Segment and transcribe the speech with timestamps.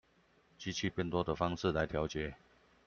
[0.57, 2.33] 機器變多的方式來調節